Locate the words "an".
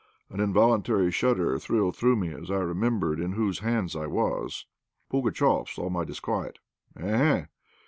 0.31-0.39